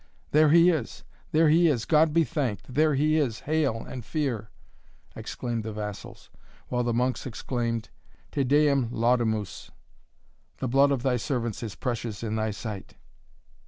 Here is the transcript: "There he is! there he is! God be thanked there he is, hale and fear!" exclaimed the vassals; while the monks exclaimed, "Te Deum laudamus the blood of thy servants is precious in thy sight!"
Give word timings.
"There 0.31 0.49
he 0.49 0.71
is! 0.71 1.03
there 1.31 1.47
he 1.49 1.67
is! 1.67 1.85
God 1.85 2.11
be 2.11 2.23
thanked 2.23 2.73
there 2.73 2.95
he 2.95 3.17
is, 3.17 3.41
hale 3.41 3.85
and 3.87 4.03
fear!" 4.03 4.49
exclaimed 5.15 5.63
the 5.63 5.71
vassals; 5.71 6.31
while 6.69 6.81
the 6.83 6.91
monks 6.91 7.27
exclaimed, 7.27 7.91
"Te 8.31 8.43
Deum 8.43 8.89
laudamus 8.91 9.69
the 10.57 10.67
blood 10.67 10.89
of 10.89 11.03
thy 11.03 11.17
servants 11.17 11.61
is 11.61 11.75
precious 11.75 12.23
in 12.23 12.35
thy 12.35 12.49
sight!" 12.49 12.95